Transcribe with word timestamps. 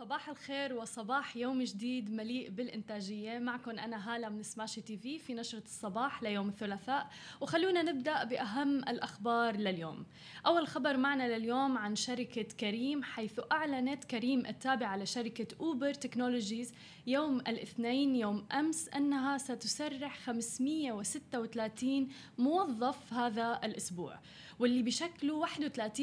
صباح 0.00 0.28
الخير 0.28 0.74
وصباح 0.74 1.36
يوم 1.36 1.62
جديد 1.62 2.10
مليء 2.10 2.50
بالإنتاجية. 2.50 3.38
معكم 3.38 3.70
أنا 3.70 4.14
هالة 4.14 4.28
من 4.28 4.42
سماشي 4.42 4.80
تي 4.80 4.96
في 4.96 5.18
في 5.18 5.34
نشرة 5.34 5.62
الصباح 5.64 6.22
ليوم 6.22 6.48
الثلاثاء. 6.48 7.10
وخلونا 7.40 7.82
نبدأ 7.82 8.24
بأهم 8.24 8.78
الأخبار 8.78 9.56
لليوم. 9.56 10.06
أول 10.46 10.68
خبر 10.68 10.96
معنا 10.96 11.38
لليوم 11.38 11.78
عن 11.78 11.96
شركة 11.96 12.42
كريم 12.42 13.02
حيث 13.02 13.40
أعلنت 13.52 14.04
كريم 14.04 14.46
التابعة 14.46 14.96
لشركة 14.96 15.46
أوبر 15.60 15.94
تكنولوجيز 15.94 16.74
يوم 17.06 17.40
الاثنين 17.40 18.16
يوم 18.16 18.46
أمس 18.52 18.88
أنها 18.88 19.38
ستسرح 19.38 20.18
536 20.18 22.08
موظف 22.38 23.12
هذا 23.12 23.60
الأسبوع 23.64 24.18
واللي 24.58 24.82
بشكلوا 24.82 25.46
31% 25.46 26.00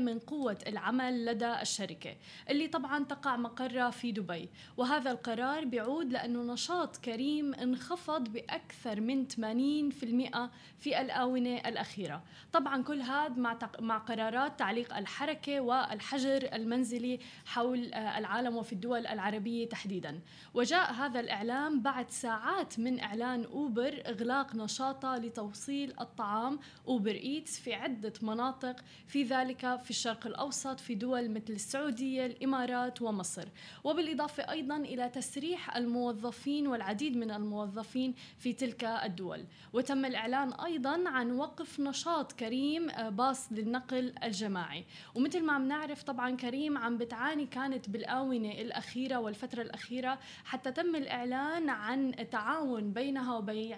من 0.00 0.18
قوة 0.18 0.58
العمل 0.66 1.26
لدى 1.26 1.60
الشركة 1.62 2.16
اللي 2.50 2.68
طبعا 2.68 3.04
تقع 3.20 3.36
مقرها 3.36 3.90
في 3.90 4.12
دبي. 4.12 4.48
وهذا 4.76 5.10
القرار 5.10 5.64
بيعود 5.64 6.12
لأنه 6.12 6.52
نشاط 6.52 6.96
كريم 6.96 7.54
انخفض 7.54 8.28
بأكثر 8.28 9.00
من 9.00 9.28
80% 9.28 10.50
في 10.78 11.00
الآونة 11.00 11.56
الأخيرة. 11.56 12.22
طبعا 12.52 12.82
كل 12.82 13.00
هذا 13.00 13.34
مع, 13.34 13.54
تق... 13.54 13.80
مع 13.80 13.98
قرارات 13.98 14.58
تعليق 14.58 14.96
الحركة 14.96 15.60
والحجر 15.60 16.48
المنزلي 16.52 17.18
حول 17.46 17.92
آه، 17.94 18.18
العالم 18.18 18.56
وفي 18.56 18.72
الدول 18.72 19.06
العربية 19.06 19.68
تحديدا. 19.68 20.20
وجاء 20.54 20.92
هذا 20.92 21.20
الإعلام 21.20 21.82
بعد 21.82 22.10
ساعات 22.10 22.78
من 22.78 23.00
إعلان 23.00 23.44
أوبر 23.44 24.02
إغلاق 24.06 24.54
نشاطه 24.54 25.16
لتوصيل 25.16 25.94
الطعام 26.00 26.58
أوبر 26.88 27.14
إيتس 27.14 27.60
في 27.60 27.74
عدة 27.74 28.12
مناطق 28.22 28.76
في 29.06 29.22
ذلك 29.22 29.80
في 29.82 29.90
الشرق 29.90 30.26
الأوسط 30.26 30.80
في 30.80 30.94
دول 30.94 31.30
مثل 31.30 31.52
السعودية 31.52 32.26
الإمارات 32.26 33.02
ومصر. 33.10 33.48
وبالإضافة 33.84 34.50
أيضا 34.50 34.76
إلى 34.76 35.08
تسريح 35.08 35.76
الموظفين 35.76 36.66
والعديد 36.66 37.16
من 37.16 37.30
الموظفين 37.30 38.14
في 38.38 38.52
تلك 38.52 38.84
الدول. 38.84 39.44
وتم 39.72 40.04
الإعلان 40.04 40.52
أيضا 40.52 41.08
عن 41.08 41.32
وقف 41.32 41.80
نشاط 41.80 42.32
كريم 42.32 42.90
آه، 42.90 43.08
باص 43.08 43.52
للنقل 43.52 44.14
الجماعي. 44.24 44.84
ومثل 45.14 45.42
ما 45.44 45.52
عم 45.52 45.68
نعرف 45.68 46.02
طبعا 46.02 46.36
كريم 46.36 46.78
عم 46.78 46.98
بتعاني 46.98 47.46
كانت 47.46 47.90
بالآونة 47.90 48.50
الأخيرة 48.50 49.16
والفترة 49.16 49.62
الأخيرة 49.62 50.18
حتى 50.44 50.72
تم 50.72 50.96
الإعلان 50.96 51.68
عن 51.68 52.14
تعاون 52.30 52.92
بينها 52.92 53.36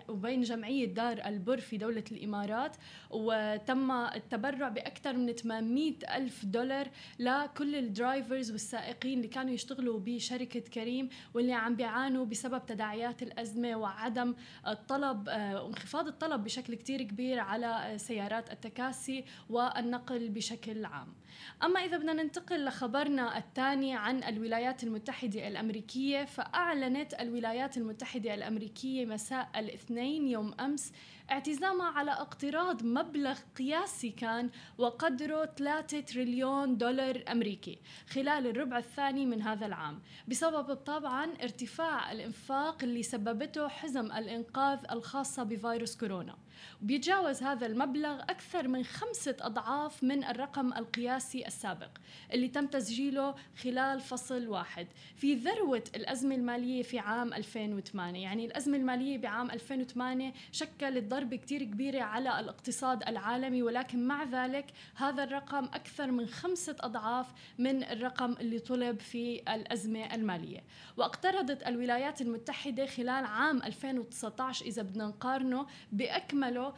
وبين 0.08 0.42
جمعية 0.42 0.86
دار 0.86 1.22
البر 1.26 1.60
في 1.60 1.76
دولة 1.76 2.04
الإمارات. 2.12 2.76
وتم 3.10 3.90
التبرع 3.90 4.68
بأكثر 4.68 5.16
من 5.16 5.32
800 5.32 5.94
ألف 6.16 6.44
دولار 6.44 6.88
لكل 7.18 7.76
الدرايفرز 7.76 8.50
والسائقين 8.50 9.21
اللي 9.22 9.34
كانوا 9.34 9.54
يشتغلوا 9.54 10.00
بشركة 10.00 10.60
كريم 10.60 11.08
واللي 11.34 11.52
عم 11.52 11.76
بيعانوا 11.76 12.24
بسبب 12.24 12.66
تداعيات 12.66 13.22
الأزمة 13.22 13.76
وعدم 13.76 14.34
الطلب 14.66 15.28
آه، 15.28 15.62
وانخفاض 15.62 16.06
الطلب 16.06 16.44
بشكل 16.44 16.74
كتير 16.74 17.02
كبير 17.02 17.40
على 17.40 17.94
سيارات 17.96 18.52
التكاسي 18.52 19.24
والنقل 19.50 20.28
بشكل 20.28 20.84
عام. 20.84 21.14
أما 21.62 21.80
إذا 21.80 21.96
بدنا 21.96 22.12
ننتقل 22.12 22.64
لخبرنا 22.64 23.38
الثاني 23.38 23.96
عن 23.96 24.24
الولايات 24.24 24.84
المتحدة 24.84 25.48
الأمريكية 25.48 26.24
فأعلنت 26.24 27.14
الولايات 27.20 27.76
المتحدة 27.76 28.34
الأمريكية 28.34 29.06
مساء 29.06 29.50
الاثنين 29.56 30.28
يوم 30.28 30.54
أمس 30.60 30.92
اعتزامها 31.30 31.86
على 31.86 32.10
اقتراض 32.10 32.84
مبلغ 32.84 33.38
قياسي 33.58 34.10
كان 34.10 34.50
وقدره 34.78 35.44
3 35.44 36.00
تريليون 36.00 36.76
دولار 36.76 37.24
أمريكي 37.30 37.78
خلال 38.08 38.46
الربع 38.46 38.78
الثاني 38.78 39.01
من 39.10 39.42
هذا 39.42 39.66
العام. 39.66 40.00
بسبب 40.28 40.74
طبعا 40.74 41.26
ارتفاع 41.42 42.12
الإنفاق 42.12 42.82
اللي 42.82 43.02
سببته 43.02 43.68
حزم 43.68 44.12
الإنقاذ 44.12 44.78
الخاصة 44.90 45.42
بفيروس 45.42 45.96
كورونا. 45.96 46.36
وبيتجاوز 46.82 47.42
هذا 47.42 47.66
المبلغ 47.66 48.20
أكثر 48.20 48.68
من 48.68 48.84
خمسة 48.84 49.36
أضعاف 49.40 50.04
من 50.04 50.24
الرقم 50.24 50.72
القياسي 50.72 51.46
السابق 51.46 51.90
اللي 52.32 52.48
تم 52.48 52.66
تسجيله 52.66 53.34
خلال 53.62 54.00
فصل 54.00 54.48
واحد. 54.48 54.86
في 55.16 55.34
ذروة 55.34 55.84
الأزمة 55.96 56.34
المالية 56.34 56.82
في 56.82 56.98
عام 56.98 57.34
2008 57.34 58.22
يعني 58.22 58.46
الأزمة 58.46 58.76
المالية 58.76 59.18
بعام 59.18 59.50
2008 59.50 60.32
شكلت 60.52 61.04
ضربة 61.04 61.36
كتير 61.36 61.62
كبيرة 61.64 62.02
على 62.02 62.40
الاقتصاد 62.40 63.02
العالمي 63.02 63.62
ولكن 63.62 64.06
مع 64.06 64.24
ذلك 64.24 64.66
هذا 64.94 65.24
الرقم 65.24 65.64
أكثر 65.64 66.10
من 66.10 66.26
خمسة 66.26 66.76
أضعاف 66.80 67.26
من 67.58 67.84
الرقم 67.84 68.32
اللي 68.32 68.58
طلب 68.58 68.91
في 69.00 69.42
الأزمة 69.54 70.14
المالية. 70.14 70.64
واقترضت 70.96 71.66
الولايات 71.66 72.20
المتحدة 72.20 72.86
خلال 72.86 73.24
عام 73.24 73.62
2019 73.62 74.66
إذا 74.66 74.82
بدنا 74.82 75.06
نقارنه 75.06 75.66
بأكمله 75.92 76.70
1.28 76.70 76.74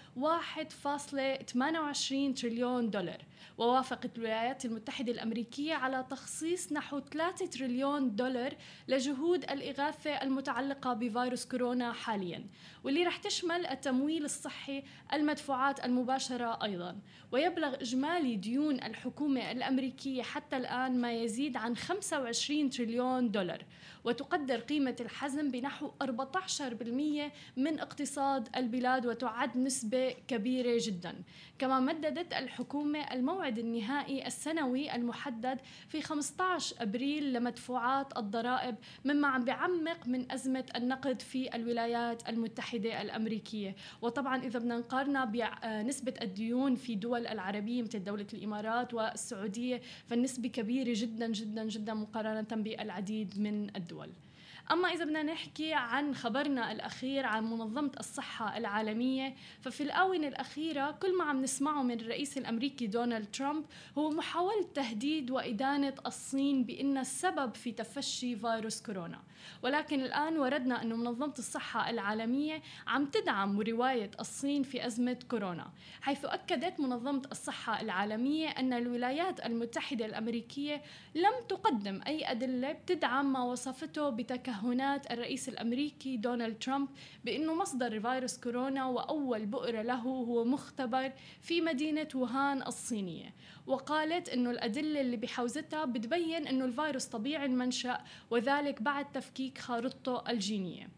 تريليون 2.40 2.90
دولار. 2.90 3.22
ووافقت 3.58 4.18
الولايات 4.18 4.64
المتحدة 4.64 5.12
الأمريكية 5.12 5.74
على 5.74 6.06
تخصيص 6.10 6.72
نحو 6.72 7.00
3 7.00 7.46
تريليون 7.46 8.16
دولار 8.16 8.54
لجهود 8.88 9.44
الإغاثة 9.50 10.10
المتعلقة 10.10 10.92
بفيروس 10.92 11.44
كورونا 11.44 11.92
حاليا. 11.92 12.46
واللي 12.84 13.04
رح 13.04 13.16
تشمل 13.16 13.66
التمويل 13.66 14.24
الصحي 14.24 14.82
المدفوعات 15.12 15.84
المباشرة 15.84 16.64
أيضا. 16.64 16.98
ويبلغ 17.32 17.74
إجمالي 17.74 18.36
ديون 18.36 18.82
الحكومة 18.82 19.52
الأمريكية 19.52 20.22
حتى 20.22 20.56
الآن 20.56 21.00
ما 21.00 21.12
يزيد 21.12 21.56
عن 21.56 21.76
25 21.76 22.70
تريليون 22.70 23.30
دولار. 23.30 23.64
وتقدر 24.04 24.60
قيمة 24.60 24.96
الحزم 25.00 25.50
بنحو 25.50 25.90
14% 26.02 27.32
من 27.56 27.80
اقتصاد 27.80 28.48
البلاد 28.56 29.06
وتعد 29.06 29.56
نسبة 29.56 30.14
كبيرة 30.28 30.78
جدا. 30.80 31.14
كما 31.58 31.80
مددت 31.80 32.32
الحكومة 32.32 33.12
الموعد 33.12 33.58
النهائي 33.58 34.26
السنوي 34.26 34.94
المحدد 34.94 35.60
في 35.88 36.02
15 36.02 36.76
أبريل 36.82 37.32
لمدفوعات 37.32 38.18
الضرائب 38.18 38.74
مما 39.04 39.28
عم 39.28 39.44
بيعمق 39.44 40.06
من 40.06 40.32
أزمة 40.32 40.64
النقد 40.76 41.22
في 41.22 41.56
الولايات 41.56 42.28
المتحدة 42.28 43.02
الأمريكية. 43.02 43.76
وطبعا 44.02 44.42
إذا 44.42 44.58
بدنا 44.58 44.78
نقارنها 44.78 45.24
بنسبة 45.24 46.14
الديون 46.22 46.74
في 46.74 46.94
دول 46.94 47.26
العربية 47.26 47.82
مثل 47.82 48.04
دولة 48.04 48.26
الإمارات 48.34 48.94
والسعودية 48.94 49.80
فالنسبة 50.06 50.48
كبيرة 50.48 50.92
جدا 50.96 51.26
جدا 51.26 51.64
جدا 51.64 51.94
مقارنة 51.94 52.48
بالعديد 52.52 53.40
من 53.40 53.76
الدول. 53.76 53.93
الدول. 53.94 54.33
أما 54.70 54.88
إذا 54.88 55.04
بدنا 55.04 55.22
نحكي 55.22 55.74
عن 55.74 56.14
خبرنا 56.14 56.72
الأخير 56.72 57.26
عن 57.26 57.44
منظمة 57.44 57.90
الصحة 58.00 58.58
العالمية 58.58 59.34
ففي 59.60 59.82
الآونة 59.82 60.28
الأخيرة 60.28 60.90
كل 60.90 61.18
ما 61.18 61.24
عم 61.24 61.42
نسمعه 61.42 61.82
من 61.82 62.00
الرئيس 62.00 62.38
الأمريكي 62.38 62.86
دونالد 62.86 63.30
ترامب 63.30 63.64
هو 63.98 64.10
محاولة 64.10 64.66
تهديد 64.74 65.30
وإدانة 65.30 65.94
الصين 66.06 66.64
بأن 66.64 66.98
السبب 66.98 67.54
في 67.54 67.72
تفشي 67.72 68.36
فيروس 68.36 68.82
كورونا. 68.82 69.18
ولكن 69.62 70.00
الآن 70.00 70.38
وردنا 70.38 70.82
أن 70.82 70.88
منظمة 70.88 71.34
الصحة 71.38 71.90
العالمية 71.90 72.62
عم 72.86 73.06
تدعم 73.06 73.60
رواية 73.60 74.10
الصين 74.20 74.62
في 74.62 74.86
أزمة 74.86 75.18
كورونا 75.30 75.70
حيث 76.00 76.24
أكدت 76.24 76.80
منظمة 76.80 77.22
الصحة 77.32 77.80
العالمية 77.80 78.48
أن 78.48 78.72
الولايات 78.72 79.46
المتحدة 79.46 80.06
الأمريكية 80.06 80.82
لم 81.14 81.32
تقدم 81.48 82.00
أي 82.06 82.30
أدلة 82.30 82.72
بتدعم 82.72 83.32
ما 83.32 83.42
وصفته 83.42 84.10
بتكهنات 84.34 85.10
الرئيس 85.10 85.48
الأمريكي 85.48 86.16
دونالد 86.16 86.58
ترامب 86.58 86.88
بأنه 87.24 87.54
مصدر 87.54 88.00
فيروس 88.00 88.38
كورونا 88.38 88.86
وأول 88.86 89.46
بؤرة 89.46 89.82
له 89.82 89.94
هو 89.94 90.44
مختبر 90.44 91.12
في 91.40 91.60
مدينة 91.60 92.08
ووهان 92.14 92.62
الصينية. 92.62 93.34
وقالت 93.66 94.28
أنه 94.28 94.50
الأدلة 94.50 95.00
اللي 95.00 95.16
بحوزتها 95.16 95.84
بتبين 95.84 96.46
أنه 96.46 96.64
الفيروس 96.64 97.06
طبيعي 97.06 97.46
المنشأ 97.46 98.00
وذلك 98.30 98.82
بعد 98.82 99.12
تفكيك 99.12 99.58
خارطته 99.58 100.30
الجينية. 100.30 100.88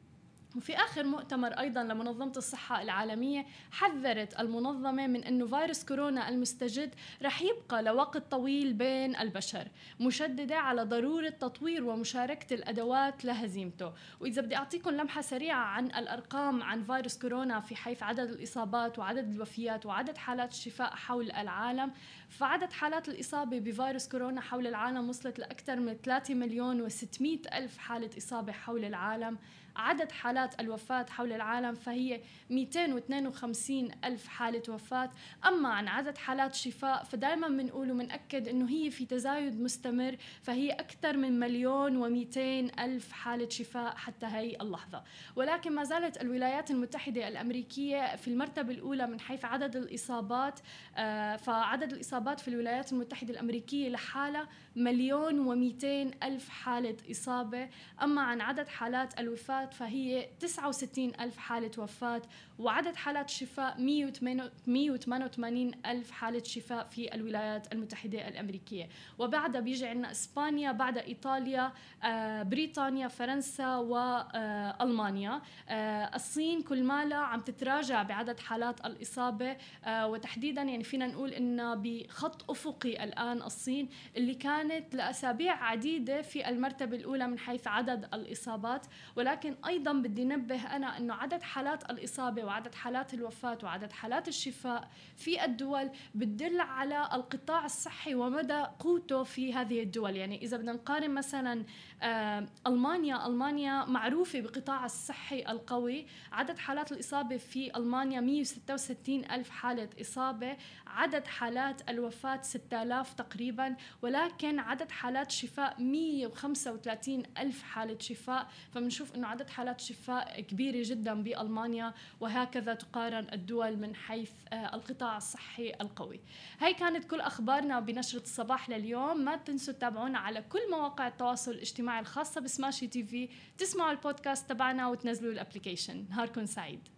وفي 0.57 0.77
آخر 0.77 1.05
مؤتمر 1.05 1.49
أيضا 1.53 1.83
لمنظمة 1.83 2.33
الصحة 2.37 2.83
العالمية 2.83 3.47
حذرت 3.71 4.41
المنظمة 4.41 5.07
من 5.07 5.25
أنه 5.25 5.47
فيروس 5.47 5.85
كورونا 5.85 6.29
المستجد 6.29 6.95
رح 7.23 7.43
يبقى 7.43 7.83
لوقت 7.83 8.31
طويل 8.31 8.73
بين 8.73 9.17
البشر 9.17 9.69
مشددة 10.01 10.57
على 10.57 10.83
ضرورة 10.83 11.29
تطوير 11.29 11.85
ومشاركة 11.85 12.55
الأدوات 12.55 13.25
لهزيمته. 13.25 13.93
وإذا 14.21 14.43
بدي 14.43 14.57
أعطيكم 14.57 14.91
لمحة 14.91 15.21
سريعة 15.21 15.65
عن 15.65 15.87
الأرقام 15.87 16.63
عن 16.63 16.83
فيروس 16.83 17.19
كورونا 17.19 17.61
في 17.61 17.77
حيث 17.77 18.03
عدد 18.03 18.31
الإصابات 18.31 18.99
وعدد 18.99 19.31
الوفيات 19.33 19.87
وعدد 19.87 20.17
حالات 20.17 20.51
الشفاء 20.53 20.95
حول 20.95 21.31
العالم 21.31 21.93
فعدد 22.29 22.73
حالات 22.73 23.09
الإصابة 23.09 23.59
بفيروس 23.59 24.09
كورونا 24.09 24.41
حول 24.41 24.67
العالم 24.67 25.09
وصلت 25.09 25.39
لأكثر 25.39 25.77
من 25.81 25.95
3 25.95 26.35
مليون 26.35 26.89
و600 26.89 27.55
ألف 27.55 27.79
حالة 27.79 28.11
إصابة 28.19 28.53
حول 28.53 28.85
العالم. 28.85 29.39
عدد 29.77 30.13
حالات 30.13 30.46
الوفاة 30.61 31.07
حول 31.09 31.33
العالم 31.33 31.75
فهي 31.75 32.21
252 32.51 33.91
ألف 34.05 34.27
حالة 34.27 34.63
وفاة. 34.69 35.11
أما 35.47 35.69
عن 35.69 35.89
عدد 35.89 36.19
حالات 36.19 36.55
شفاء 36.55 37.05
فدائما 37.05 37.49
بنقول 37.49 37.91
وبنأكد 37.91 38.49
أنه 38.49 38.71
هي 38.71 38.91
في 38.91 39.07
تزايد 39.07 39.61
مستمر 39.61 40.17
فهي 40.43 40.71
أكثر 40.71 41.17
من 41.17 41.39
مليون 41.41 42.03
و200 42.03 42.39
ألف 42.81 43.13
حالة 43.13 43.49
شفاء 43.49 43.97
حتى 43.97 44.27
هي 44.27 44.57
اللحظة. 44.61 45.03
ولكن 45.37 45.73
ما 45.73 45.85
زالت 45.85 46.23
الولايات 46.23 46.71
المتحدة 46.71 47.29
الأمريكية 47.29 48.17
في 48.17 48.29
المرتبة 48.29 48.73
الأولى 48.73 49.07
من 49.07 49.21
حيث 49.21 49.45
عدد 49.45 49.77
الإصابات 49.77 50.61
آه، 50.97 51.37
فعدد 51.37 51.93
الإصابات 51.93 52.41
في 52.41 52.49
الولايات 52.49 52.93
المتحدة 52.93 53.35
الأمريكية 53.35 53.89
لحالها 53.89 54.49
مليون 54.77 55.39
ومئتين 55.39 56.11
ألف 56.23 56.49
حالة 56.49 56.97
إصابة. 57.11 57.69
أما 58.03 58.23
عن 58.23 58.41
عدد 58.41 58.69
حالات 58.69 59.21
الوفاة 59.21 59.67
فهي 59.67 60.26
69 60.41 61.13
ألف 61.21 61.37
حالة 61.37 61.71
وفاة 61.79 62.23
وعدد 62.59 62.97
حالات 62.97 63.29
الشفاء 63.29 63.81
188 63.81 65.73
ألف 65.87 66.11
حالة 66.11 66.43
شفاء 66.43 66.87
في 66.89 67.15
الولايات 67.15 67.73
المتحدة 67.73 68.29
الأمريكية. 68.29 68.89
وبعدها 69.19 69.61
بيجي 69.61 69.87
عندنا 69.87 70.11
إسبانيا 70.11 70.73
بعد 70.73 70.99
إيطاليا 70.99 71.73
آه، 72.05 72.43
بريطانيا 72.43 73.09
فرنسا 73.09 73.77
وألمانيا 73.77 75.43
آه، 75.69 76.15
الصين 76.15 76.63
كل 76.63 76.85
مالها 76.85 77.19
عم 77.19 77.41
تتراجع 77.41 78.03
بعدد 78.03 78.41
حالات 78.41 78.87
الإصابة. 78.87 79.57
آه، 79.85 80.07
وتحديدا 80.07 80.63
يعني 80.63 80.85
فينا 80.85 81.07
نقول 81.07 81.31
إنها 81.31 81.75
بخط 81.75 82.51
أفقي 82.51 83.05
الآن 83.05 83.43
الصين 83.43 83.89
اللي 84.17 84.35
كانت 84.35 84.95
لأسابيع 84.95 85.65
عديدة 85.65 86.23
في 86.23 86.49
المرتبة 86.49 86.97
الأولى 86.97 87.27
من 87.27 87.39
حيث 87.39 87.67
عدد 87.67 88.09
الإصابات. 88.15 88.87
ولكن 89.17 89.57
أيضا 89.67 89.93
بدي 90.17 90.25
نبه 90.25 90.77
أنا 90.77 90.99
أنه 90.99 91.15
عدد 91.15 91.43
حالات 91.43 91.91
الإصابة 91.91 92.45
وعدد 92.45 92.75
حالات 92.75 93.15
الوفاة 93.15 93.59
وعدد 93.63 93.93
حالات 93.93 94.29
الشفاء 94.29 94.89
في 95.17 95.45
الدول 95.45 95.91
بتدل 96.15 96.61
على 96.61 97.09
القطاع 97.13 97.65
الصحي 97.65 98.15
ومدى 98.15 98.65
قوته 98.79 99.23
في 99.23 99.55
هذه 99.55 99.83
الدول. 99.83 100.17
يعني 100.17 100.43
إذا 100.43 100.57
بدنا 100.57 100.73
نقارن 100.73 101.11
مثلا 101.11 101.65
آه، 102.03 102.47
ألمانيا 102.67 103.27
ألمانيا 103.27 103.85
معروفة 103.85 104.41
بقطاع 104.41 104.85
الصحي 104.85 105.45
القوي. 105.49 106.07
عدد 106.33 106.59
حالات 106.59 106.93
الإصابة 106.93 107.37
في 107.37 107.77
ألمانيا 107.77 108.21
166 108.21 109.25
ألف 109.25 109.51
حالة 109.51 109.89
إصابة. 110.01 110.57
عدد 110.87 111.27
حالات 111.27 111.91
الوفاة 111.91 112.43
6000 112.43 113.13
تقريبا. 113.15 113.77
ولكن 114.03 114.59
عدد 114.59 114.91
حالات 114.91 115.31
شفاء 115.31 115.83
135 115.83 117.23
ألف 117.39 117.63
حالة 117.63 117.99
شفاء. 117.99 118.49
فبنشوف 118.75 119.15
أنه 119.15 119.29
عدد 119.29 119.51
حالات 119.51 119.81
شفاء 119.81 120.06
كبيرة 120.49 120.83
جدا 120.89 121.23
بألمانيا 121.23 121.95
وهكذا 122.21 122.75
تقارن 122.75 123.27
الدول 123.33 123.77
من 123.77 123.95
حيث 123.95 124.31
آه، 124.53 124.75
القطاع 124.75 125.17
الصحي 125.17 125.73
القوي. 125.81 126.21
هاي 126.61 126.75
كانت 126.75 127.05
كل 127.05 127.21
أخبارنا 127.21 127.81
بنشرة 127.81 128.23
الصباح 128.23 128.71
لليوم. 128.71 129.25
ما 129.25 129.37
تنسوا 129.37 129.75
تتابعونا 129.75 130.19
على 130.19 130.43
كل 130.43 130.71
مواقع 130.71 131.09
التواصل 131.09 131.51
الاجتماعي 131.51 132.01
الخاصة 132.01 132.41
بسماشي 132.41 132.87
TV. 132.87 133.29
تسمعوا 133.59 133.91
البودكاست 133.91 134.51
تبعنا 134.51 134.89
وتنزلوا 134.89 135.33
ال 135.33 135.38
application. 135.38 136.07
نهاركم 136.11 136.47
سعيد. 136.47 136.96